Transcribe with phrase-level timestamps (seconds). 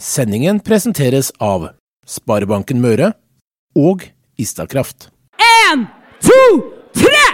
[0.00, 1.66] Sendingen presenteres av
[2.08, 3.10] Sparebanken Møre
[3.76, 4.06] og
[4.40, 5.10] Istakraft.
[5.68, 5.82] En,
[6.24, 6.38] to,
[6.96, 7.26] tre!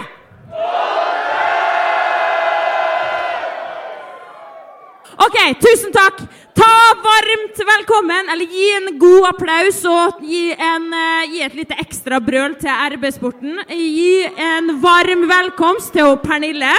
[5.15, 6.19] Ok, tusen takk.
[6.59, 6.73] Ta
[7.05, 12.19] varmt velkommen, eller gi en god applaus og gi, en, uh, gi et lite ekstra
[12.19, 13.63] brøl til RB-sporten.
[13.71, 16.17] Gi en varm velkomst til.
[16.27, 16.75] Pernille.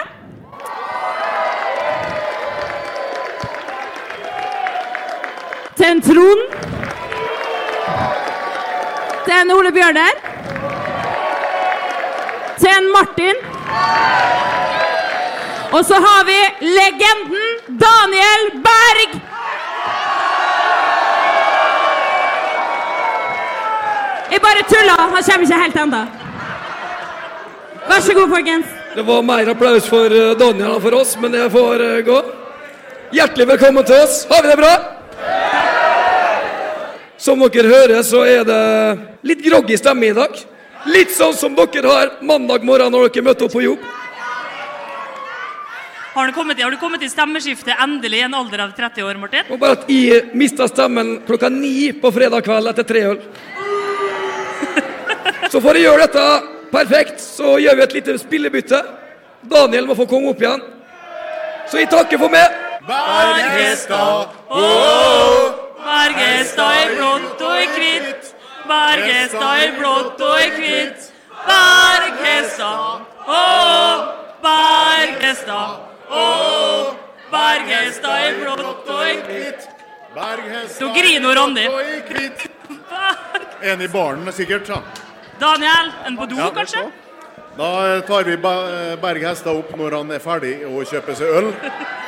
[5.79, 6.41] Til en Trond.
[9.25, 10.17] Til en Ole Bjørner.
[12.59, 13.37] Til en Martin.
[15.73, 17.47] Og så har vi legenden
[17.85, 19.15] Daniel Berg.
[24.33, 24.99] Jeg bare tulla.
[25.15, 26.05] Han kommer ikke helt ennå.
[27.89, 28.67] Vær så god, folkens.
[28.97, 32.21] Det var mer applaus for eh, Daniel enn for oss, men det får eh, gå.
[33.15, 34.25] Hjertelig velkommen til oss.
[34.31, 34.98] Har vi det bra?
[37.19, 38.63] Som dere hører, så er det
[39.27, 40.37] litt groggy stemme i dag.
[40.87, 43.83] Litt sånn som dere har mandag morgen når dere møter opp på jobb.
[46.15, 49.19] Har du kommet, har du kommet i stemmeskiftet endelig i en alder av 30 år,
[49.23, 49.51] Martin?
[49.55, 53.21] Og bare at jeg mista stemmen klokka ni på fredag kveld etter tre øl.
[55.53, 56.25] Så for å gjøre dette
[56.73, 58.83] perfekt, så gjør vi et lite spillebytte.
[59.47, 60.65] Daniel må få komme opp igjen.
[61.71, 62.59] Så jeg takker for meg.
[62.89, 64.35] Bergestad,
[65.89, 68.33] Bergestad i blått og i hvitt.
[68.69, 71.07] Bergestad i blått og i hvitt.
[71.49, 73.45] Bergestad, å,
[74.45, 75.79] Bergestad,
[76.13, 76.27] å,
[77.33, 79.69] Bergestad i blått og i hvitt.
[80.83, 81.67] og griner Randi.
[83.63, 84.69] En i baren sikkert.
[85.41, 86.89] Daniel, en på do, er kanskje?
[87.59, 91.47] Da tar vi Ba- Berg Hestad opp når han er ferdig og kjøper seg øl.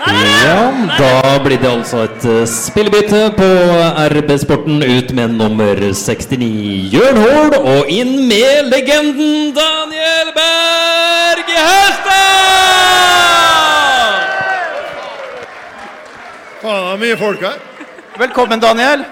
[0.07, 0.61] Ja,
[0.95, 3.49] da blir det altså et eh, spillebytte på
[4.15, 6.47] RB-sporten ut med nummer 69
[6.95, 12.21] Jørn Hoel, og inn med legenden Daniel Berg Hestad!
[16.61, 17.59] Faen, det er mye folk her.
[18.23, 19.03] Velkommen, Daniel.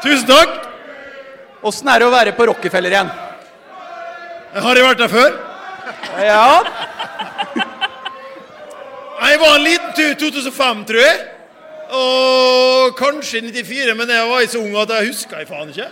[0.00, 0.56] Tusen takk.
[1.66, 3.12] Åssen er det å være på Rockefeller igjen?
[4.56, 5.36] Jeg Har jeg vært der før?
[6.14, 6.62] Ja,
[9.26, 11.16] Jeg var en liten tur i 2005, tror jeg.
[11.96, 15.88] Og kanskje i 94, men jeg var så ung at jeg huska jeg faen ikke.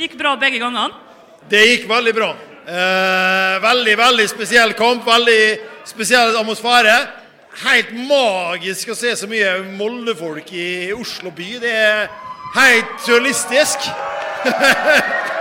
[0.00, 0.92] Gikk bra begge gangene.
[1.50, 2.30] Det gikk veldig bra.
[2.66, 5.06] Eh, veldig, veldig spesiell kamp.
[5.06, 5.40] Veldig
[5.88, 6.96] spesiell atmosfære.
[7.62, 11.48] Helt magisk å se så mye Molde-folk i Oslo by.
[11.62, 12.10] Det er
[12.58, 13.88] helt surrealistisk.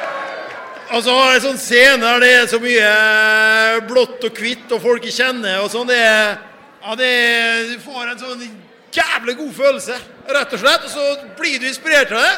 [0.91, 5.07] altså, en sånn scene der det er så mye eh, blått og hvitt og folk
[5.07, 6.37] jeg kjenner og sånn, det er
[6.85, 8.45] Ja, det er Du får en sånn
[8.95, 9.97] jævlig god følelse,
[10.37, 10.85] rett og slett.
[10.85, 11.05] Og så
[11.39, 12.35] blir du inspirert av det.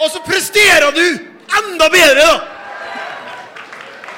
[0.00, 1.04] Og så presterer du
[1.60, 2.54] enda bedre, da!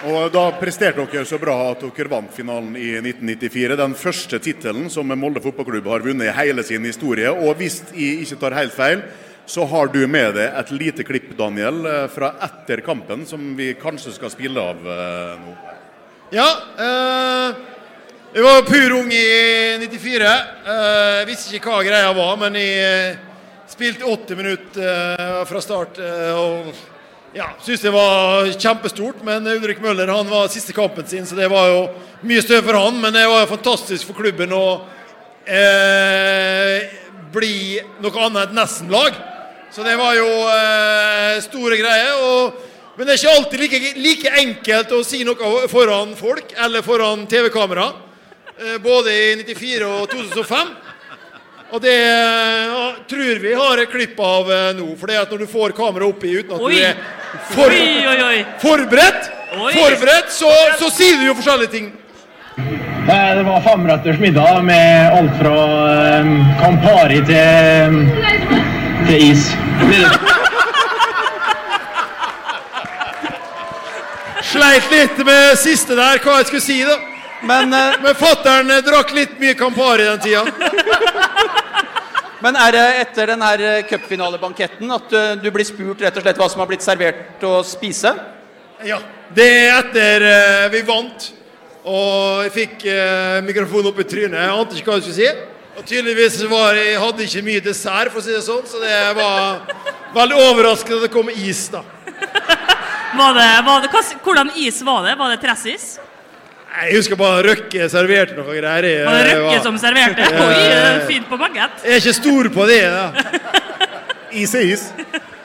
[0.07, 3.77] Og da presterte dere så bra at dere vant finalen i 1994.
[3.81, 7.33] Den første tittelen som Molde fotballklubb har vunnet i hele sin historie.
[7.33, 9.03] Og hvis jeg ikke tar helt feil,
[9.47, 13.73] så har du med deg et lite klipp, Daniel, eh, fra etter kampen, som vi
[13.79, 15.55] kanskje skal spille av eh, nå.
[16.35, 16.49] Ja.
[16.83, 17.65] Eh,
[18.37, 20.27] jeg var pur ung i 94.
[20.67, 23.21] Eh, jeg visste ikke hva greia var, men jeg eh,
[23.71, 26.01] spilte 80 minutter eh, fra start.
[26.35, 26.73] og
[27.37, 31.49] ja, Syns det var kjempestort, men Ulrik Møller han var siste kampen sin, så det
[31.49, 31.81] var jo
[32.27, 33.01] mye støv for han.
[33.01, 34.67] Men det var jo fantastisk for klubben å
[37.33, 37.57] bli
[38.03, 39.17] noe annet enn nesten-lag.
[39.75, 42.15] Så det var jo eh, store greier.
[42.23, 42.63] Og,
[42.97, 47.27] men det er ikke alltid like, like enkelt å si noe foran folk eller foran
[47.29, 47.91] TV-kamera.
[48.57, 50.75] Eh, både i 94 og 2005.
[51.75, 54.87] Og det ja, tror vi har et klipp av eh, nå.
[55.01, 56.73] For det at når du får kameraet oppi uten at Oi.
[56.73, 56.95] du er
[57.53, 58.37] for, Oi, oi, oi.
[58.63, 59.73] forberedt, Oi.
[59.75, 61.91] forberedt så, så sier du jo forskjellige ting.
[62.57, 65.57] Eh, Det var femretters middag med alt fra
[65.91, 66.31] eh,
[66.63, 67.99] Campari til,
[69.07, 69.49] til is.
[74.47, 76.97] Sleit litt med siste der, hva jeg skulle si, da.
[77.47, 80.45] men, eh, Men fattern eh, drakk litt mye Campari den tida.
[82.45, 86.39] men er det etter den her eh, cupfinalebanketten at du blir spurt rett og slett
[86.41, 88.15] hva som har blitt servert å spise?
[88.85, 89.01] Ja.
[89.35, 91.33] Det er etter eh, vi vant.
[91.87, 94.41] Og jeg fikk uh, mikrofonen opp i trynet.
[94.41, 95.56] Jeg ante ikke hva jeg skulle si.
[95.77, 98.65] Og tydeligvis var jeg hadde ikke mye dessert, for å si det sånn.
[98.69, 99.61] Så det var
[100.17, 101.83] veldig overraskende at det kom is, da.
[103.17, 105.15] Var det, var det, hva, hvordan is var det?
[105.21, 105.87] Var det tressis?
[106.77, 108.85] Jeg husker bare Røkke serverte noe greier.
[108.85, 110.27] Jeg, Var det Røkke var- som serverte?
[110.45, 111.79] Oi, fint på bagett.
[111.85, 112.83] Jeg er ikke stor på det.
[112.93, 113.07] da.
[114.37, 114.83] Is er is.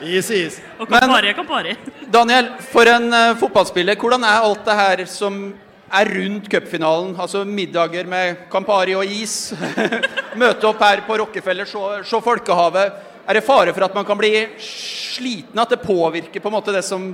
[0.02, 0.58] Is er is.
[0.80, 1.76] Og Campari er Campari.
[2.12, 5.38] Daniel, for en eh, fotballspiller, hvordan er alt det her som
[5.92, 7.14] er rundt cupfinalen?
[7.20, 9.52] Altså middager med Campari og is.
[10.40, 13.08] Møte opp her på Rockefeller, se Folkehavet.
[13.22, 16.74] Er det fare for at man kan bli sliten, at det påvirker på en måte
[16.74, 17.12] det som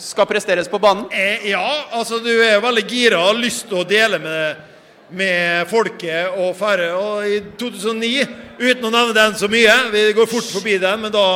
[0.00, 1.04] skal presteres på banen?
[1.12, 4.62] Eh, ja, altså du er veldig gira og har lyst til å dele med,
[5.14, 6.88] med folket og færre.
[6.96, 8.24] Og i 2009,
[8.62, 11.26] uten å nevne den så mye, vi går fort forbi den, men da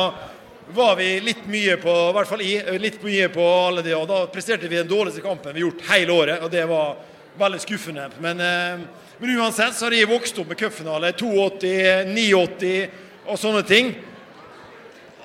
[0.73, 4.05] var vi litt mye på, i hvert fall i, litt mye på alle de, og
[4.09, 6.97] da presterte vi den dårligste kampen vi har gjort hele året, og det var
[7.39, 8.09] veldig skuffende.
[8.21, 8.83] Men, eh,
[9.17, 11.73] men uansett så har jeg vokst opp med cupfinale 82,
[12.13, 12.89] 89
[13.25, 13.95] og sånne ting.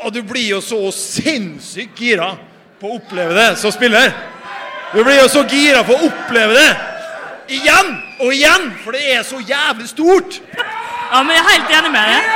[0.04, 2.32] Og du blir jo så sinnssykt gira
[2.80, 4.10] på å oppleve det som spiller.
[4.94, 6.70] Du blir jo så gira på å oppleve det
[7.54, 7.92] igjen
[8.22, 10.40] og igjen, for det er så jævlig stort.
[11.14, 12.30] Ja, men jeg er helt enig med deg.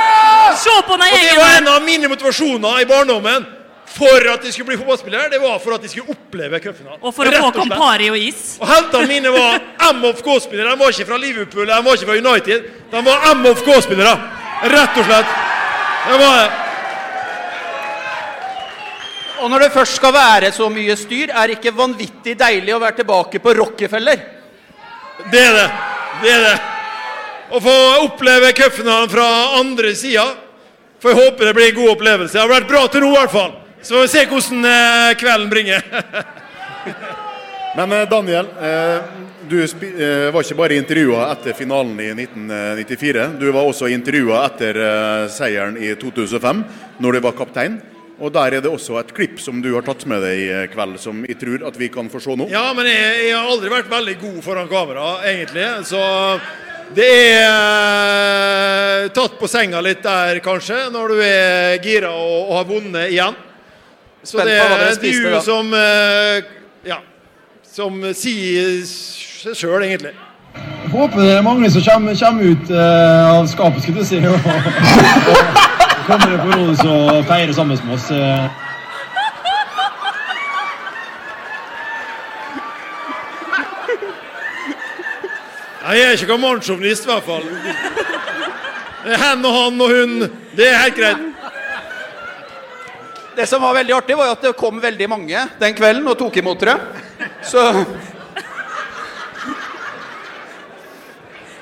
[0.59, 3.47] Se på den Og det var en av mine motivasjoner i barndommen
[3.89, 5.31] for at de skulle bli fotballspillere.
[5.33, 7.01] Det var for at de skulle oppleve cupfinalen.
[7.01, 7.49] Og for å få.
[7.57, 8.55] Campari og is.
[8.61, 9.59] Og heltene mine var
[9.89, 10.71] MFK-spillere.
[10.71, 12.71] De var ikke fra Liverpool, de var ikke fra United.
[12.93, 14.15] De var MFK-spillere.
[14.77, 15.37] Rett og slett.
[16.07, 16.49] Det var det.
[19.39, 22.81] Og når det først skal være så mye styr, er det ikke vanvittig deilig å
[22.83, 24.27] være tilbake på Rockefeller?
[25.31, 25.71] Det er det.
[26.23, 26.57] Det er det.
[27.49, 29.25] Å få oppleve cupfinalen fra
[29.57, 30.27] andre sida.
[31.01, 32.35] For jeg håper det blir en god opplevelse.
[32.35, 33.55] Det har vært bra til nå, i hvert fall.
[33.81, 35.85] Så får vi se hvordan eh, kvelden bringer.
[37.79, 39.09] Men eh, Daniel, eh,
[39.49, 39.57] du
[40.29, 43.25] var ikke bare intervjua etter finalen i 1994.
[43.41, 44.77] Du var også intervjua etter
[45.33, 46.61] seieren i 2005,
[47.01, 47.79] når du var kaptein.
[48.19, 50.99] Og Der er det også et klipp som du har tatt med deg i kveld,
[51.01, 52.51] som jeg tror at vi kan få se nå.
[52.51, 55.69] Ja, men jeg, jeg har aldri vært veldig god foran kamera, egentlig.
[55.87, 56.03] Så
[56.95, 62.55] det er eh, tatt på senga litt der, kanskje, når du er gira og, og
[62.57, 63.37] har vunnet igjen.
[64.25, 66.41] Så det er du som eh,
[66.87, 66.99] Ja.
[67.69, 70.15] Som sier seg sjøl, egentlig.
[70.57, 74.23] Jeg håper det er mange som kommer, kommer ut eh, av skapet, skulle jeg si.
[74.25, 78.09] Og, og, og kommer på Rådhuset og feirer sammen med oss.
[85.89, 87.45] Jeg er ikke noen mannssjåvinist, i hvert fall.
[88.99, 90.11] Det er hen og han og hun.
[90.53, 91.23] Det er helt greit.
[93.39, 96.37] Det som var veldig artig, var at det kom veldig mange den kvelden og tok
[96.41, 96.75] imot dere.
[97.41, 97.63] Så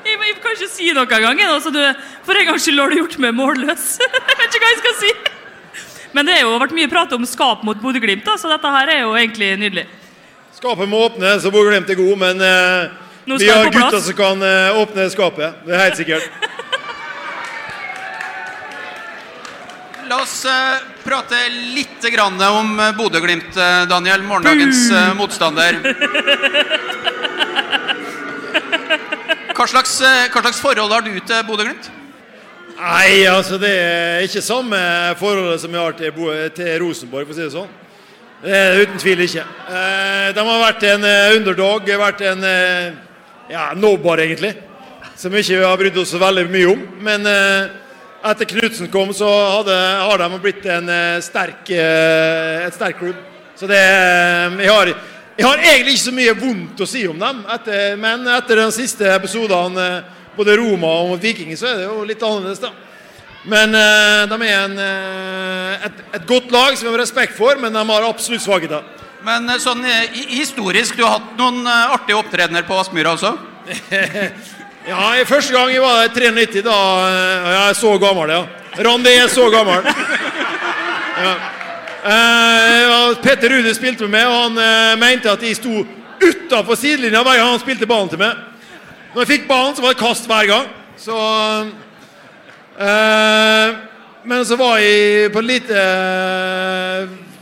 [0.07, 1.41] Jeg, jeg kan ikke si noe engang.
[1.47, 1.79] Altså, du,
[2.27, 3.89] for en gangs skyld har du gjort meg målløs.
[4.03, 5.15] jeg vet ikke hva jeg skal si.
[6.15, 9.03] Men det har jo vært mye prat om skap mot Bodø-Glimt, så dette her er
[9.05, 9.87] jo egentlig nydelig.
[10.57, 14.41] Skapet må åpne, så Bodø-Glimt er god, men eh, Nå vi har gutter som kan
[14.43, 15.57] eh, åpne skapet.
[15.67, 16.29] Det er helt sikkert.
[20.07, 21.39] la oss eh, prate
[21.75, 23.57] litt grann om eh, Bodø-Glimt,
[23.91, 24.23] Daniel.
[24.23, 24.85] Morgendagens
[25.19, 25.75] motstander.
[29.57, 29.97] Hva slags,
[30.31, 31.89] hva slags forhold har du til Bodø-Glimt?
[32.77, 34.79] Nei, altså det er ikke samme
[35.19, 37.75] forholdet som jeg har til, Bo- til Rosenborg, for å si det sånn.
[38.45, 39.43] Det er det uten tvil ikke.
[39.67, 41.07] Eh, de har vært en
[41.41, 42.47] underdog, vært en
[43.49, 44.53] ja, nobbar, egentlig.
[45.15, 46.81] Som vi ikke har brydd oss så veldig mye om.
[47.03, 47.69] Men eh,
[48.25, 53.19] etter Knutsen kom, så hadde, har de blitt en eh, sterk, eh, et sterk klubb.
[53.57, 54.91] Så det eh, jeg har,
[55.37, 58.67] jeg har egentlig ikke så mye vondt å si om dem, etter, men etter de
[58.75, 59.87] siste episodene
[60.37, 62.73] både Roma og Viking, så er det jo litt annerledes, da.
[63.47, 64.73] Men de er en,
[65.87, 68.83] et, et godt lag som vi har respekt for, men de har absolutt svakheter.
[69.25, 73.35] Men eh, sånn eh, historisk, du har hatt noen eh, artige opptredener på Aspmyra også?
[74.87, 76.75] Ja, i Første gang jeg var der 93, da
[77.11, 78.45] Jeg er så gammel, ja.
[78.87, 79.83] Randi er så gammel.
[81.17, 81.31] Ja.
[82.07, 85.81] Eh, Petter Rudi spilte med meg, og han eh, mente at jeg sto
[86.21, 88.37] utafor sidelinja hver gang han spilte ballen til meg.
[89.11, 90.69] Når jeg fikk ballen, så var det kast hver gang.
[91.01, 91.17] Så
[92.85, 93.75] eh,
[94.29, 95.83] Men så var jeg på et lite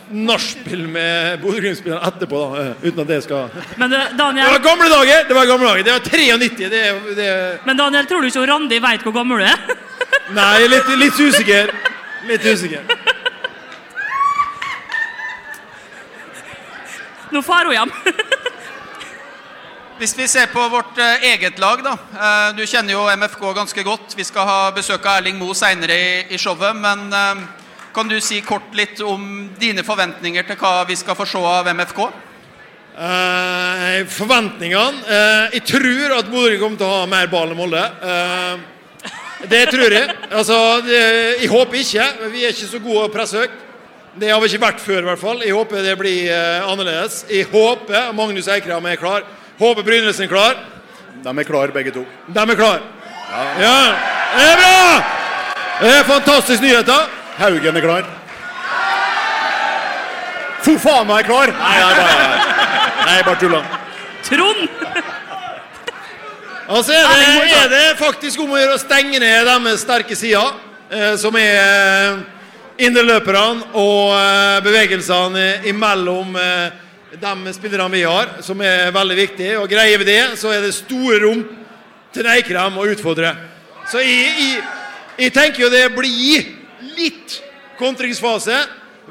[0.09, 4.89] nachspiel med Bodø-Glimt-spillerne etterpå, da, eh, uten at det skal Men du, Det var gamle
[4.89, 5.25] dager!
[5.27, 5.83] Det var gamle dager.
[5.83, 6.69] Det var 93.
[6.69, 6.83] Det,
[7.15, 9.75] det, men Daniel, tror du ikke Randi vet hvor gammel du er?
[10.37, 11.73] Nei, litt, litt usikker.
[12.29, 12.85] Litt usikker.
[17.31, 17.91] Nå drar hun hjem.
[19.97, 21.93] Hvis vi ser på vårt eh, eget lag, da.
[21.95, 24.15] Eh, du kjenner jo MFK ganske godt.
[24.17, 26.75] Vi skal ha besøk av Erling Moe seinere i, i showet.
[26.75, 27.45] Men eh,
[27.95, 31.69] kan du si kort litt om dine forventninger til hva vi skal få se av
[31.71, 32.01] MFK?
[32.95, 37.83] Eh, forventningene eh, Jeg tror at Bodø kommer til å ha mer ball enn Molde.
[38.11, 39.07] Eh,
[39.51, 40.11] det tror jeg.
[40.29, 41.01] Altså, det,
[41.41, 42.09] jeg håper ikke.
[42.35, 43.57] Vi er ikke så gode å presse høyt.
[44.15, 45.43] Det har vi ikke vært før, i hvert fall.
[45.43, 47.25] Jeg håper det blir eh, annerledes.
[47.31, 49.27] Jeg håper Magnus Eikram er klar.
[49.59, 50.63] Håper Brynesen er klar.
[51.23, 52.03] De er klar, begge to.
[52.27, 52.83] De er klar.
[53.59, 53.77] Ja.
[54.35, 54.81] Det er bra!
[55.79, 57.23] Det er fantastiske nyheter.
[57.35, 58.05] Haugen er klar.
[60.63, 61.51] For faen meg klar!
[61.51, 62.29] Nei, nei, bare,
[63.05, 63.59] nei, bare tulla.
[64.25, 64.63] Trond!
[66.65, 70.55] Altså er det, er det faktisk om å gjøre å stenge ned deres sterke sider,
[70.89, 72.23] eh, som er eh,
[72.87, 76.81] indreløperne og eh, bevegelsene imellom eh,
[77.19, 79.51] de spillerne vi har, som er veldig viktig.
[79.59, 81.43] Og greier vi det, så er det store rom
[82.15, 83.35] til Eikrem å utfordre.
[83.91, 84.63] Så jeg, jeg,
[85.27, 86.55] jeg tenker jo det blir
[86.97, 87.39] litt
[87.79, 88.57] kontringsfase.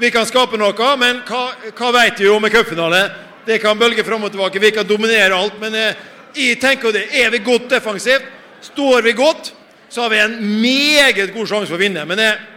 [0.01, 3.05] Vi kan skape noe, men hva, hva vet vi om en cupfinale?
[3.47, 5.61] Det kan bølge fram og tilbake, vi kan dominere alt.
[5.61, 6.01] Men eh,
[6.35, 8.27] jeg tenker det, er vi godt defensivt,
[8.65, 9.53] står vi godt,
[9.89, 12.07] så har vi en meget god sjanse for å vinne.
[12.09, 12.51] Men eh,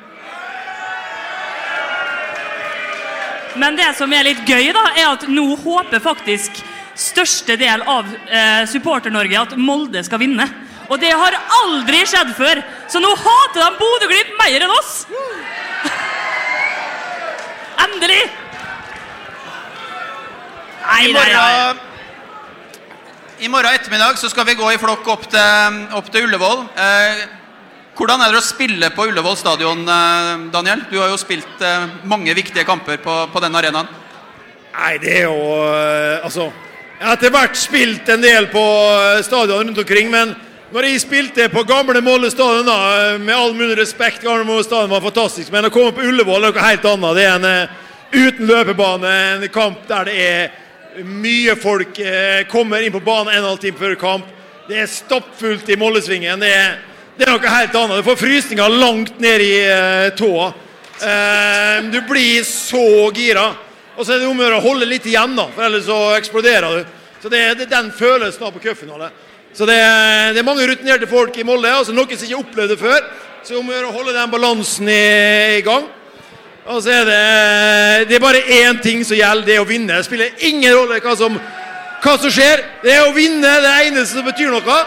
[3.58, 6.60] Men det som er litt gøy, da, er at nå håper faktisk
[6.98, 10.46] største del av eh, Supporter-Norge at Molde skal vinne.
[10.88, 12.62] Og det har aldri skjedd før.
[12.92, 14.94] Så nå hater de Bodø-Glimt mer enn oss!
[17.86, 18.22] Endelig!
[20.88, 21.82] Nei, I morgen,
[23.44, 26.64] I morgen ettermiddag så skal vi gå i flokk opp til, opp til Ullevål.
[26.80, 27.26] Eh,
[27.98, 30.86] hvordan er det å spille på Ullevål stadion, eh, Daniel?
[30.88, 33.92] Du har jo spilt eh, mange viktige kamper på, på den arenaen.
[34.78, 36.48] Nei, det er jo eh, Altså,
[36.98, 40.36] jeg har etter hvert spilt en del på eh, stadion rundt omkring, men
[40.68, 45.02] når jeg spilte på gamle Molde stadion, eh, med all mulig respekt, gamle Molde var
[45.02, 47.16] fantastisk, men å komme på Ullevål er noe helt annet.
[47.16, 47.76] Det er en eh,
[48.12, 53.40] uten løpebane, en kamp der det er mye folk eh, kommer inn på banen en
[53.40, 54.34] og en halv time før kamp.
[54.68, 56.44] Det er stappfullt i Mollesvingen.
[56.44, 56.76] Det er,
[57.16, 58.02] det er noe helt annet.
[58.02, 59.54] Du får frysninger langt ned i
[60.20, 60.50] tåa.
[61.88, 62.84] Du blir så
[63.16, 63.46] gira.
[63.96, 66.02] Og så er det om å gjøre å holde litt igjen, da, for ellers så
[66.18, 66.92] eksploderer du.
[67.24, 69.08] Så det er den følelsen av på cupfinale.
[69.58, 69.78] Så det,
[70.36, 73.06] det er mange rutinerte folk i Molde, altså noen som ikke har opplevd det før.
[73.42, 75.06] Så om å gjøre å holde den balansen i,
[75.58, 75.88] i gang.
[76.68, 77.22] Og så er det,
[78.10, 79.96] det er bare én ting som gjelder, det er å vinne.
[79.96, 81.40] Det spiller ingen rolle hva som,
[82.04, 82.62] hva som skjer.
[82.84, 84.78] Det er å vinne det eneste som betyr noe.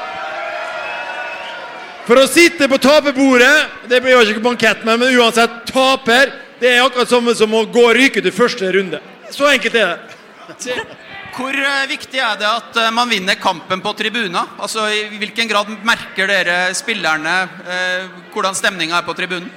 [2.07, 6.73] For å sitte på taperbordet Det blir jo ikke bankett, men, men uansett, taper Det
[6.73, 9.03] er akkurat samme som å gå og ryke til første runde.
[9.35, 10.91] Så enkelt er det.
[11.41, 14.43] Hvor eh, viktig er det at eh, man vinner kampen på tribuna?
[14.61, 19.49] Altså, I hvilken grad merker dere spillerne eh, hvordan stemninga er på tribunen?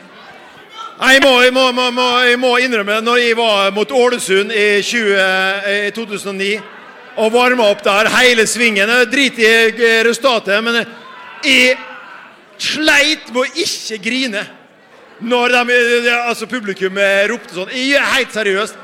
[1.04, 5.18] Jeg må, jeg, må, må, jeg må innrømme når jeg var mot Ålesund i, 20,
[5.90, 6.52] i 2009
[7.20, 10.80] og varma opp der hele svingen Drit i eh, resultatet, men
[11.44, 11.76] jeg
[12.62, 14.46] sleit med å ikke grine
[15.24, 17.76] når de, eh, altså publikum eh, ropte sånn.
[17.76, 18.80] Jeg er helt seriøst.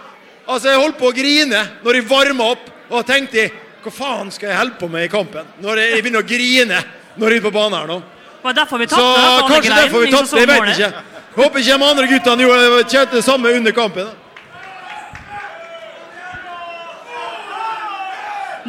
[0.50, 3.52] Altså, Jeg holdt på å grine når jeg varma opp, og tenkte jeg,
[3.84, 5.46] hva faen skal jeg holde på med i kampen?
[5.64, 6.80] Når jeg, begynner å grine
[7.20, 8.00] når jeg er på banen her nå.
[8.42, 9.22] Var det derfor vi Så tapte?
[9.28, 11.06] At kanskje derfor vi tapte, jeg vet ikke.
[11.36, 14.10] Håper ikke de andre guttene gjorde det samme under kampen.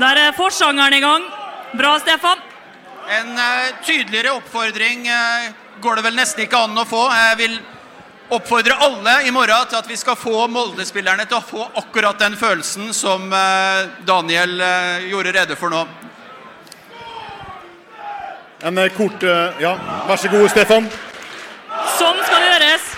[0.00, 1.26] Der er forsangeren i gang.
[1.76, 2.38] Bra, Stefan.
[3.10, 5.50] En uh, tydeligere oppfordring uh,
[5.82, 7.02] går det vel nesten ikke an å få.
[7.10, 7.58] Jeg vil
[8.30, 12.36] oppfordre alle i morgen til at vi skal få Molde-spillerne til å få akkurat den
[12.38, 15.82] følelsen som eh, Daniel eh, gjorde rede for nå.
[18.70, 19.24] En eh, kort
[19.60, 19.74] Ja,
[20.08, 20.90] vær så god, Stefan.
[21.98, 22.90] Sånn skal det gjøres.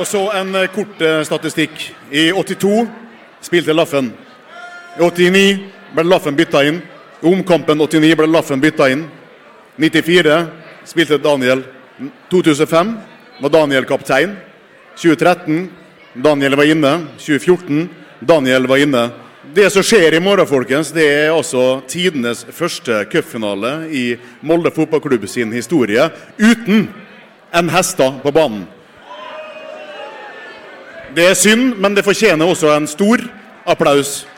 [0.00, 1.82] Og så en eh, kort eh, statistikk.
[2.10, 2.86] I 82
[3.44, 4.06] spilte Laffen.
[4.96, 5.42] I 89
[5.92, 6.78] ble Laffen bytta inn.
[7.20, 9.04] I omkampen 89 ble Laffen bytta inn.
[9.76, 10.38] 94
[10.88, 11.66] spilte Daniel.
[12.32, 12.94] 2005
[13.42, 14.38] var Daniel kaptein.
[14.96, 15.68] 2013
[16.14, 16.94] Daniel var inne.
[17.20, 17.84] 2014
[18.24, 19.04] Daniel var inne.
[19.52, 24.04] Det som skjer i morgen, folkens, det er altså tidenes første cupfinale i
[24.46, 26.08] Molde fotballklubb sin historie
[26.40, 26.86] uten
[27.52, 28.68] en hester på banen.
[31.16, 33.18] Det er synd, men det fortjener også en stor
[33.66, 34.28] applaus.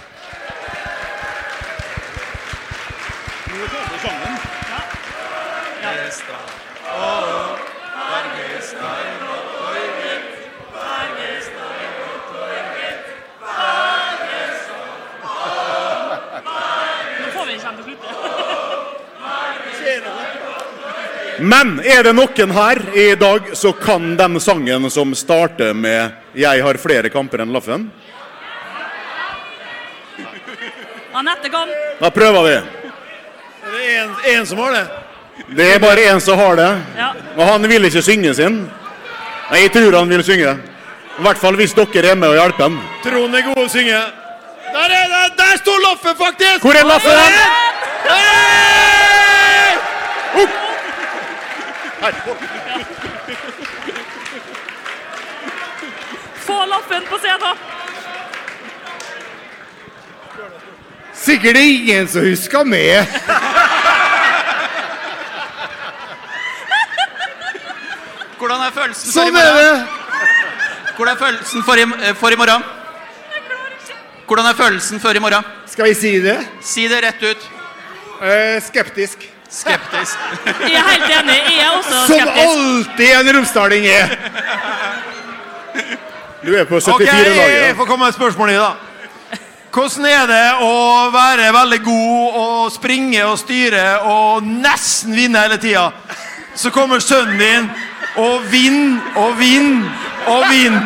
[21.42, 26.62] Men er det noen her i dag som kan den sangen som starter med 'Jeg
[26.62, 27.90] har flere kamper enn Laffen'?
[31.14, 31.68] Anette kan.
[32.00, 32.60] Da prøver vi.
[33.64, 34.86] Det er en, en som har det.
[35.56, 36.80] Det er bare én som har det.
[36.96, 37.12] Ja.
[37.36, 38.70] Og han vil ikke synge sin.
[39.50, 40.50] Nei, Jeg tror han vil synge.
[41.18, 42.80] I hvert fall hvis dere er med og hjelper ham.
[43.02, 44.00] Trond er god å synge.
[44.72, 46.62] Der, er, der, der står Laffen, faktisk!
[46.62, 47.10] Hvor er Laffen?
[47.10, 47.30] Der
[50.38, 50.61] den!
[56.46, 57.56] Få lappen på scenen.
[61.14, 63.06] Sikkert det er ingen som husker meg.
[68.38, 69.58] Hvordan er følelsen for i Sånn er morgen?
[69.62, 70.94] det.
[70.96, 72.64] Hvordan er følelsen for i, eh, for i morgen?
[74.26, 75.44] Hvordan er følelsen før i morgen?
[75.70, 76.38] Skal vi si det?
[76.60, 77.46] Si det rett ut.
[78.22, 79.28] Eh, skeptisk.
[79.52, 80.18] Skeptisk.
[80.72, 81.34] Jeg er helt enig.
[81.48, 82.46] Jeg er også Som skeptisk.
[82.46, 84.14] alltid en romsdaling er.
[86.46, 87.66] Du er på Ok, 74-laget.
[87.66, 88.70] jeg får komme med et spørsmål i da.
[89.72, 90.72] Hvordan er det å
[91.14, 95.84] være veldig god og springe og styre og nesten vinne hele tida?
[96.58, 97.70] Så kommer sønnen din
[98.20, 99.88] og vinner og vinner
[100.26, 100.82] og vinner.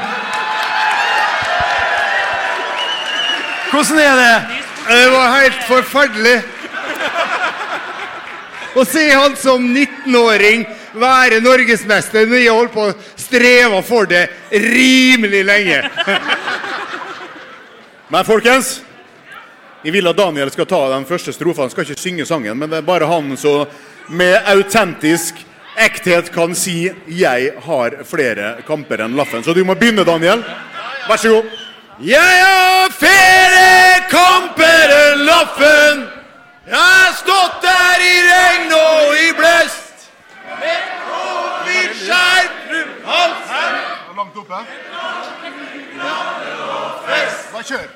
[3.72, 4.36] Hvordan er det?
[4.90, 6.36] Det var helt forferdelig.
[8.76, 10.66] Å se han som 19-åring
[11.00, 15.78] være norgesmester når jeg holdt på å streve for det rimelig lenge.
[18.12, 18.80] Men folkens,
[19.82, 21.64] jeg vil at Daniel skal ta den første strofen.
[21.64, 23.66] Han skal ikke synge sangen, men det er bare han som
[24.10, 25.40] med autentisk
[25.76, 29.44] ekthet kan si 'Jeg har flere kamper enn Laffen'.
[29.44, 30.44] Så du må begynne, Daniel.
[31.08, 31.44] Vær så god.
[32.00, 36.15] Jeg har flere kamper enn Laffen.
[36.66, 40.08] Jeg har stått der i regn og i blest.
[40.60, 43.76] Med covid-skjerf rundt halsen.
[44.16, 44.58] Langt oppe.
[47.52, 47.86] Bare kjør.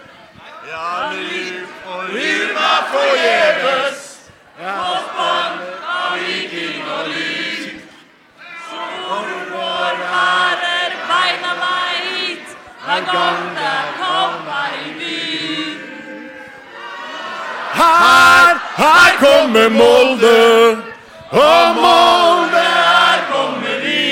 [0.71, 3.99] Jeg lyv og lyv meg forgjeves.
[4.61, 5.59] Har spann
[5.97, 7.81] av viking og lyv.
[9.51, 14.00] vår bærer beina meg hit hver gang det kommer
[17.81, 20.83] Her, her kommer Molde.
[21.31, 24.05] Og Molde Her kommer vi.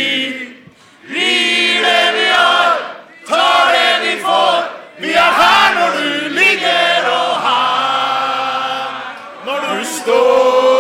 [1.13, 2.77] Vi gir det vi har,
[3.29, 4.59] tar det vi får.
[5.01, 8.87] Vi er her når du ligger og her
[9.47, 10.79] når du står.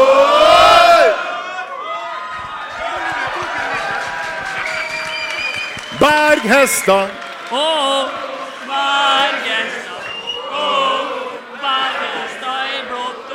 [6.00, 7.08] Berghester Bergestad,
[7.50, 7.66] å,
[11.62, 13.28] Bergestad i blått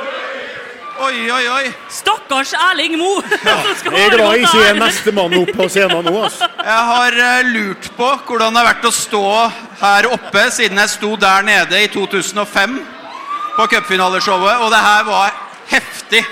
[1.04, 1.72] og Oi, oi.
[1.88, 3.22] Stakkars Erling Mo!
[3.44, 3.54] Ja.
[3.64, 6.12] Jeg er glad jeg ikke er nestemann opp på scenen nå.
[6.26, 6.48] altså.
[6.68, 9.22] Jeg har uh, lurt på hvordan det har vært å stå
[9.80, 12.76] her oppe siden jeg sto der nede i 2005
[13.56, 15.34] på cupfinaleshowet, og det her var
[15.70, 16.22] heftig.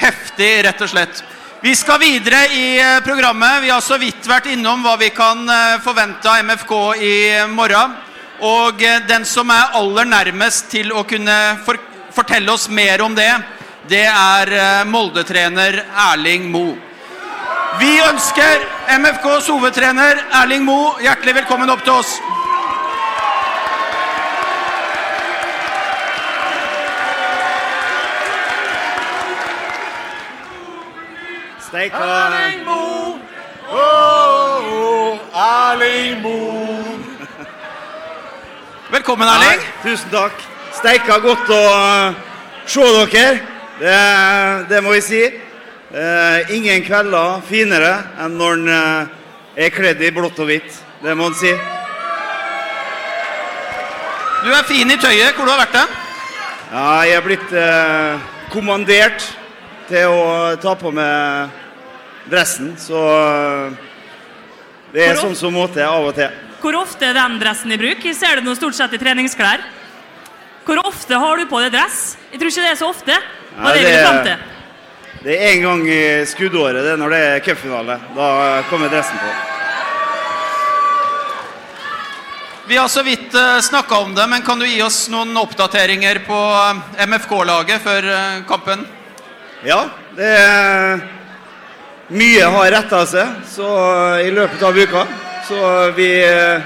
[0.00, 1.22] Heftig, rett og slett.
[1.64, 3.62] Vi skal videre i eh, programmet.
[3.64, 7.14] Vi har så vidt vært innom hva vi kan eh, forvente av MFK i
[7.52, 7.96] morgen.
[8.44, 11.80] Og den som er aller nærmest til å kunne for
[12.14, 13.30] fortelle oss mer om det,
[13.88, 16.76] det er eh, Molde-trener Erling Moe.
[17.80, 18.64] Vi ønsker
[18.98, 22.18] MFKs hovedtrener Erling Moe hjertelig velkommen opp til oss.
[31.72, 33.14] Erling Moe.
[33.70, 36.98] Oh, Erling Moe.
[38.90, 39.62] Velkommen, Erling.
[39.62, 40.42] Nei, tusen takk.
[40.74, 42.18] Steika godt å uh,
[42.66, 43.59] se dere.
[43.80, 43.98] Det,
[44.68, 45.20] det må jeg si.
[45.90, 49.14] Eh, ingen kvelder finere enn når en eh,
[49.64, 50.76] er kledd i blått og hvitt.
[51.00, 51.54] Det må en si.
[54.44, 55.32] Du er fin i tøyet.
[55.32, 55.96] Hvor du har vært hen?
[56.70, 59.24] Ja, jeg er blitt eh, kommandert
[59.88, 60.28] til å
[60.60, 61.56] ta på meg
[62.30, 63.80] dressen, så eh,
[64.92, 66.30] det er sånn som måte av og til.
[66.60, 68.04] Hvor ofte er den dressen i bruk?
[68.12, 69.64] Ser det den stort sett i treningsklær.
[70.70, 72.16] Hvor ofte har du på deg dress?
[72.30, 73.14] Jeg tror ikke det er så ofte.
[73.58, 74.36] Nei, er det det- vi til.
[75.24, 77.96] Det er en gang i skuddåret, det er når det er cupfinale.
[78.14, 79.30] Da kommer dressen på.
[82.68, 86.22] Vi har så vidt uh, snakka om det, men kan du gi oss noen oppdateringer
[86.24, 88.86] på eh, MFK-laget før eh, kampen?
[89.66, 91.00] Ja, det er
[92.10, 93.66] Mye har retta seg så
[94.22, 95.02] i løpet av uka.
[95.48, 96.62] Så vi eh,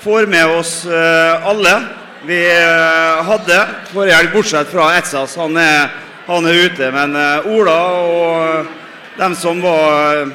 [0.00, 3.60] får med oss eh, alle vi eh, hadde
[3.92, 5.36] forrige helg, bortsett fra Etsas.
[5.38, 5.92] Han er,
[6.26, 6.90] han er ute.
[6.94, 8.74] Men eh, Ola og
[9.18, 10.34] dem som var eh,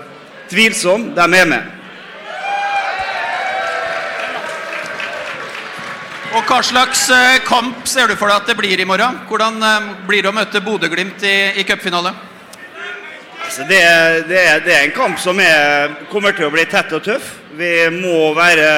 [0.52, 1.78] tvilsomme, de er med.
[6.32, 9.20] Og Hva slags eh, kamp ser du for deg at det blir i morgen?
[9.28, 12.16] Hvordan eh, blir det å møte Bodø-Glimt i, i cupfinale?
[13.42, 13.84] Altså, det,
[14.32, 17.34] det, det er en kamp som er, kommer til å bli tett og tøff.
[17.60, 18.70] Vi må være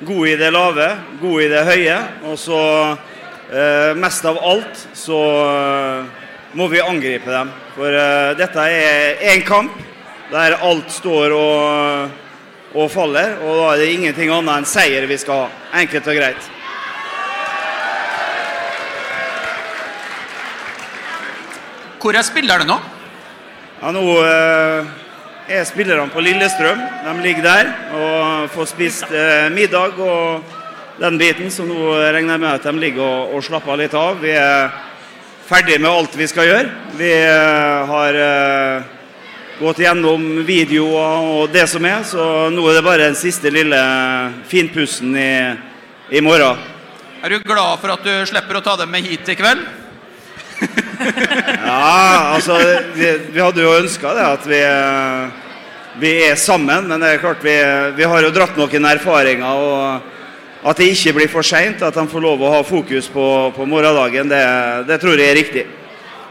[0.00, 0.88] gode i det lave,
[1.20, 1.98] gode i det høye.
[2.30, 2.60] Og så,
[3.50, 6.04] eh, mest av alt, så eh,
[6.54, 7.52] må vi angripe dem.
[7.76, 9.78] For eh, dette er en kamp
[10.32, 12.10] der alt står og,
[12.74, 13.38] og faller.
[13.42, 15.62] Og da er det ingenting annet enn seier vi skal ha.
[15.82, 16.50] Enkelt og greit.
[22.04, 22.76] Hvor er spillerne nå?
[23.80, 25.03] Ja, nå eh,
[25.48, 26.80] er spillerne på Lillestrøm.
[27.04, 30.42] De ligger der og får spist eh, middag og
[31.00, 31.50] den biten.
[31.52, 34.20] Så nå regner jeg med at de ligger og, og slapper litt av.
[34.22, 34.72] Vi er
[35.44, 36.72] ferdig med alt vi skal gjøre.
[36.96, 38.90] Vi eh, har eh,
[39.60, 43.78] gått gjennom videoer og det som er, så nå er det bare den siste lille
[44.50, 45.32] finpussen i,
[46.10, 46.58] i morgen.
[47.24, 49.83] Er du glad for at du slipper å ta dem med hit i kveld?
[51.64, 52.56] Ja, altså
[52.94, 55.28] Vi, vi hadde jo ønska det at vi, eh,
[56.00, 57.54] vi er sammen, men det er klart vi,
[57.96, 59.44] vi har jo dratt noen erfaringer.
[59.44, 63.26] og At det ikke blir for seint, at de får lov å ha fokus på,
[63.56, 64.44] på morgendagen, det,
[64.88, 65.66] det tror jeg er riktig.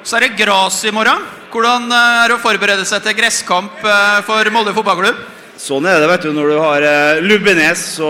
[0.04, 1.22] Så er det gras i morgen.
[1.54, 5.24] Hvordan eh, er det å forberede seg til gresskamp eh, for Molde fotballklubb?
[5.64, 6.84] Sånn er det vet du, når du har
[7.24, 8.10] Lubbenes, så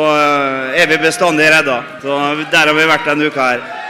[0.74, 1.82] er vi bestandig redda.
[2.02, 3.83] Så Der har vi vært denne uka her.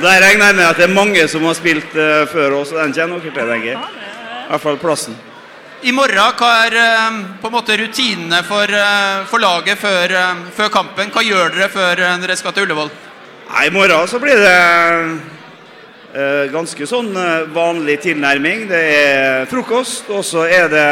[0.00, 2.78] Der regner jeg med at det er mange som har spilt uh, før oss, og
[2.80, 3.80] den kjenner dere til, tenker jeg.
[4.40, 5.16] I hvert fall plassen.
[5.84, 10.14] I morgen, hva er uh, på en måte rutinene for, uh, for laget før,
[10.56, 11.12] før kampen?
[11.12, 12.88] Hva gjør dere før dere skal til Ullevål?
[13.50, 14.54] Nei, I morgen så blir det
[16.14, 17.08] eh, ganske sånn
[17.50, 18.68] vanlig tilnærming.
[18.70, 20.84] Det er frokost, og så er det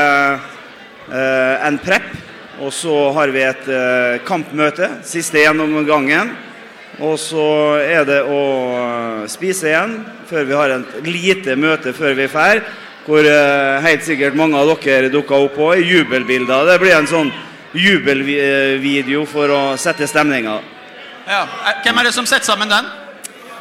[1.14, 2.10] eh, en prep.
[2.58, 3.70] Og så har vi et
[4.26, 6.34] kampmøte, siste gjennomgangen.
[6.98, 8.38] Og så er det å
[8.74, 9.92] eh, spise igjen
[10.26, 12.62] før vi har et lite møte før vi drar.
[13.06, 15.68] Hvor eh, helt sikkert mange av dere dukker opp på.
[15.78, 16.66] Jubelbilder.
[16.72, 17.30] Det blir en sånn
[17.78, 20.58] jubelvideo for å sette stemninga.
[21.28, 21.44] Ja.
[21.70, 22.90] eh, Hvem er det som setter sammen den?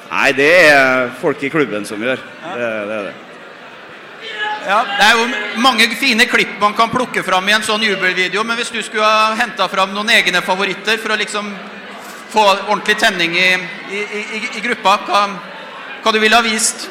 [0.07, 2.19] Nei, det er folk i klubben som gjør.
[2.55, 3.15] Det, det er det.
[4.67, 8.43] Ja, Det er jo mange fine klipp man kan plukke fram i en sånn jubelvideo,
[8.43, 11.53] men hvis du skulle ha henta fram noen egne favoritter for å liksom
[12.31, 13.49] få ordentlig tenning i,
[13.91, 14.01] i,
[14.37, 15.21] i, i gruppa, hva,
[16.03, 16.89] hva du ville ha vist?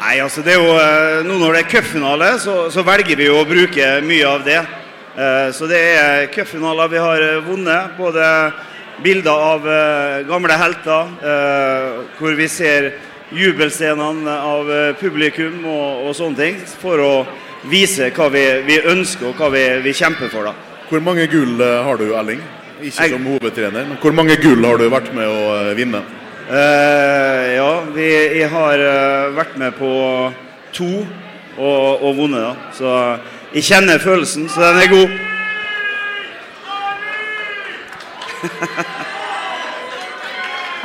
[0.00, 3.26] Nei, altså det er jo, eh, Nå når det er cupfinale, så, så velger vi
[3.28, 4.60] jo å bruke mye av det.
[5.16, 7.96] Eh, Så det er cupfinaler vi har eh, vunnet.
[7.98, 8.24] Både
[9.04, 9.66] bilder av
[10.28, 12.90] gamle helter, eh, hvor vi ser
[13.32, 14.68] jubelscenene av
[15.00, 17.12] publikum og, og sånne ting, for å
[17.70, 20.48] vise hva vi, vi ønsker og hva vi, vi kjemper for.
[20.48, 20.54] da.
[20.90, 22.40] Hvor mange gull har du, Erling?
[22.80, 26.00] Ikke som hovedtrener, men hvor mange gull har du vært med å eh, vinne?
[26.50, 28.06] Uh, ja, vi,
[28.40, 29.90] jeg har eh, vært med på
[30.74, 30.88] to
[31.60, 32.54] og, og vunnet, da.
[32.74, 32.88] Så
[33.54, 35.10] jeg kjenner følelsen, så den er god.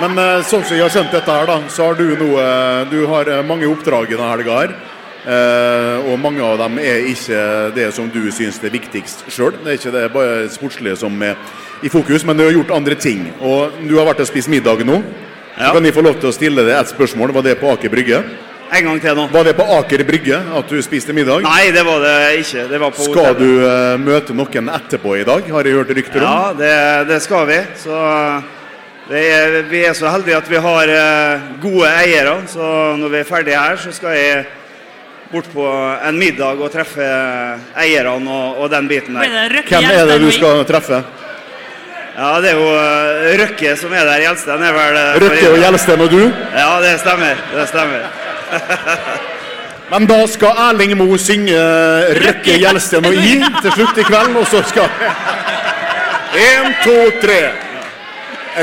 [0.02, 0.12] Men
[0.44, 2.30] sånn som jeg har skjønt dette her, da, så har du nå
[2.92, 4.72] Du har mange oppdrag i denne helga her.
[5.26, 7.40] Eh, og mange av dem er ikke
[7.74, 9.56] det som du syns er viktigst sjøl.
[9.64, 11.38] Det er ikke det bare sportslige som er
[11.82, 13.32] i fokus, men du har gjort andre ting.
[13.42, 15.00] Og du har vært og spist middag nå.
[15.56, 15.72] Ja.
[15.72, 17.34] Kan jeg få lov til å stille deg et spørsmål?
[17.34, 18.20] Var det på Aker Brygge?
[18.76, 19.28] En gang til nå.
[19.32, 21.46] Var det på Aker Brygge at du spiste middag?
[21.46, 22.66] Nei, det var det ikke.
[22.70, 23.40] Det var på Skal hotellet.
[23.40, 26.28] du eh, møte noen etterpå i dag, har jeg hørt rykter om?
[26.28, 26.76] Ja, det,
[27.10, 27.60] det skal vi.
[27.82, 28.02] Så
[29.10, 32.36] det er, vi er så heldige at vi har eh, gode eiere.
[32.52, 34.46] Så når vi er ferdige her, så skal jeg
[35.36, 35.68] bort på
[36.08, 37.04] en middag og treffe
[37.76, 39.60] eierne og, og den biten der.
[39.68, 41.02] Hvem er det du skal treffe?
[42.16, 44.22] Ja, det er jo eh, Røkke som er der.
[44.24, 46.22] Gjelsten er vel eh, Røkke og Gjelsten og du?
[46.56, 47.42] Ja, det stemmer.
[47.52, 48.06] Det stemmer.
[49.92, 51.60] Men da skal Erling Moe synge
[52.22, 54.88] Røkke, Gjelsten og I til slutt i kveld, og så skal
[56.46, 57.42] Én, to, tre.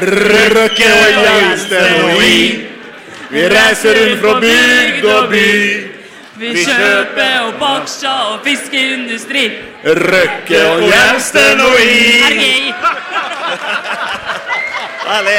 [0.09, 2.43] Røkke og Gjelsten og I.
[3.33, 5.92] Vi reiser rundt fra bygd og by.
[6.43, 9.45] Vi kjøper og baksjer og fiskeindustri.
[9.85, 12.73] Røkke og Gjelsten og I.
[15.07, 15.37] Herlig.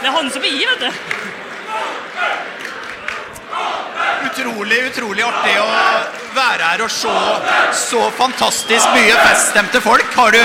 [0.00, 0.90] Det er han som er i, vet du.
[4.30, 5.68] Utrolig, utrolig artig å
[6.32, 7.16] være her og se
[7.82, 10.08] så fantastisk mye feststemte folk.
[10.16, 10.40] Har du,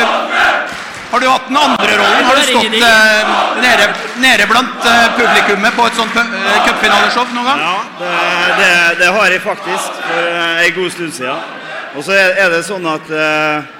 [1.11, 2.25] Har du hatt den andre rollen?
[2.27, 3.29] Har du stått eh,
[3.63, 3.85] nede,
[4.19, 7.61] nede blant eh, publikummet på et sånt uh, cupfinaleshow noen gang?
[7.63, 8.11] Ja, det,
[8.59, 11.55] det, det har jeg faktisk for eh, en god stund siden.
[11.95, 13.71] Og så er, er det sånn at eh,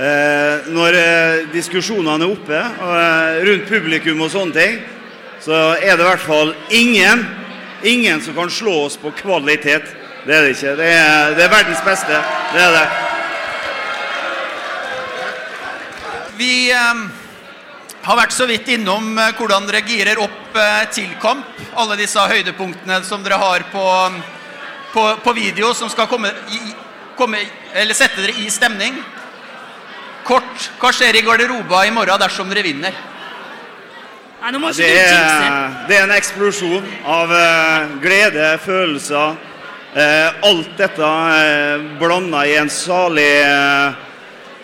[0.00, 4.80] eh, når eh, diskusjonene er oppe eh, rundt publikum og sånne ting,
[5.44, 7.26] så er det i hvert fall ingen,
[7.84, 9.92] ingen som kan slå oss på kvalitet.
[10.24, 10.72] Det er det ikke.
[10.80, 12.22] Det er, det er verdens beste.
[12.54, 12.86] Det er det.
[16.38, 17.04] Vi eh,
[18.04, 21.46] har vært så vidt innom eh, hvordan dere girer opp eh, til kamp.
[21.78, 23.86] Alle disse høydepunktene som dere har på,
[24.92, 26.60] på, på video, som skal komme, i,
[27.18, 27.42] komme,
[27.74, 28.98] eller sette dere i stemning.
[30.24, 32.94] Kort, hva skjer i garderoba i morgen dersom dere vinner?
[34.44, 39.38] Nei, nå må Det er, det er en eksplosjon av eh, glede, følelser.
[39.94, 44.03] Eh, alt dette eh, blanda i en salig eh,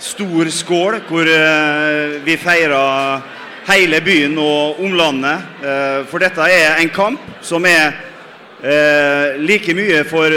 [0.00, 3.20] stor skål, hvor eh, vi feirer
[3.68, 5.44] hele byen og omlandet.
[5.60, 7.92] Eh, for dette er en kamp som er
[8.64, 10.32] eh, like mye for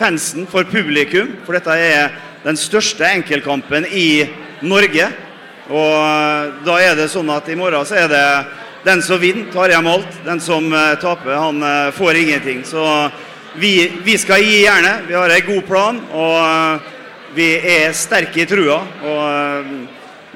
[0.00, 1.36] fansen, for publikum.
[1.44, 4.24] For dette er den største enkeltkampen i
[4.64, 5.10] Norge.
[5.68, 8.24] Og da er det sånn at i morgen så er det
[8.84, 10.18] den som vinner, tar hjem alt.
[10.24, 10.66] Den som
[11.00, 11.62] taper, han
[11.96, 12.64] får ingenting.
[12.68, 12.82] Så
[13.56, 15.06] vi, vi skal gi jernet.
[15.08, 16.92] Vi har en god plan, og
[17.34, 18.80] vi er sterke i trua.
[19.02, 19.70] Og eh,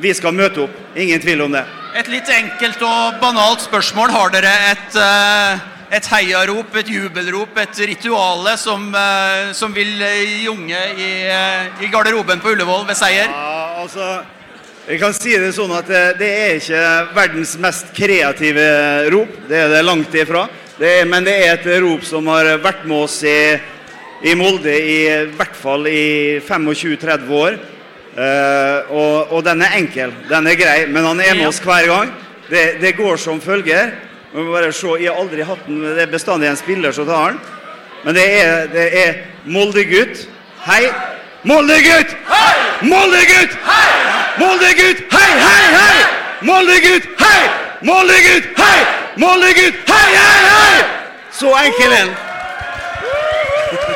[0.02, 0.78] vi skal møte opp.
[0.98, 1.64] Ingen tvil om det.
[1.98, 4.12] Et litt enkelt og banalt spørsmål.
[4.14, 5.66] Har dere et, eh,
[5.98, 10.02] et heiarop, et jubelrop, et rituale som, eh, som vil
[10.44, 11.12] junge i,
[11.82, 13.30] i garderoben på Ullevål ved seier?
[13.30, 14.18] Ja, altså
[14.88, 18.68] Jeg kan si det sånn at det, det er ikke verdens mest kreative
[19.12, 19.34] rop.
[19.44, 20.46] Det er det langt ifra.
[20.78, 23.58] Det er, men det er et rop som har vært med oss i,
[24.22, 25.00] i Molde i
[25.36, 27.58] hvert fall i 25-30 år.
[28.18, 30.12] Uh, og, og den er enkel.
[30.30, 32.10] Den er grei, men han er med oss hver gang.
[32.48, 33.92] Det, det går som følger.
[34.32, 37.06] Vi må bare se, Jeg har aldri hatt den, det er bestandig en spiller som
[37.06, 37.38] tar den.
[38.04, 39.14] Men det er, det er
[39.46, 40.26] Molde-gutt.
[40.66, 40.90] Hei!
[41.46, 42.16] Molde-gutt!
[42.28, 42.52] Hei!
[42.90, 43.58] Molde-gutt!
[43.64, 43.88] Hei!
[44.38, 45.04] Molde-gutt!
[45.14, 45.98] Hei, hei, hei!
[46.42, 47.10] Molde-gutt!
[47.22, 47.42] Hei!
[47.86, 48.54] Molde-gutt!
[48.58, 48.78] Hei!
[49.16, 49.84] Molde-gutt!
[49.88, 50.88] Hei, hei, hei!
[51.32, 52.27] Så enkel er den.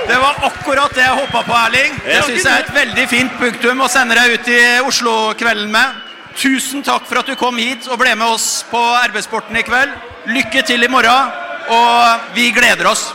[0.09, 2.01] Det var akkurat det jeg håpa på, Erling.
[2.05, 2.23] Det Ja.
[2.23, 5.95] syns jeg er et veldig fint punktum å sende deg ut i Oslo-kvelden med.
[6.37, 9.91] Tusen takk for at du kom hit og ble med oss på RB-sporten i kveld.
[10.27, 11.31] Lykke til i morgen,
[11.69, 13.13] og vi gleder oss.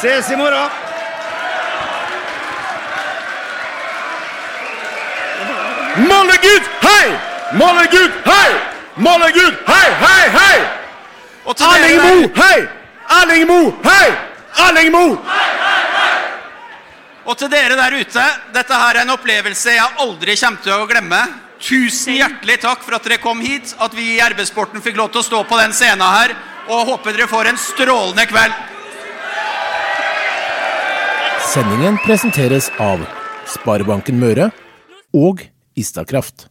[0.00, 0.70] Ses i morgen.
[5.96, 7.06] Mollegutt, hei!
[7.52, 8.50] Mollegutt, hei!
[8.96, 10.58] Mollegutt, hei, hei, hei!
[11.46, 12.68] Erling Mo, hei!
[13.20, 14.08] Erling Mo, hei!
[14.66, 15.04] Erling Mo!
[17.26, 20.86] Og til dere der ute, dette her er en opplevelse jeg aldri kommer til å
[20.86, 21.18] glemme.
[21.58, 25.24] Tusen hjertelig takk for at dere kom hit, at vi i RB-sporten fikk lov til
[25.24, 26.36] å stå på den scenen her,
[26.70, 28.54] og håper dere får en strålende kveld.
[31.50, 33.02] Sendingen presenteres av
[33.50, 34.50] Sparebanken Møre
[35.16, 35.42] og
[35.78, 36.46] Istakraft.